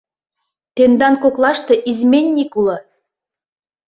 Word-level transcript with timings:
—Тендан 0.75 1.15
коклаште 1.23 1.75
изменник 1.91 2.51
уло. 2.59 2.77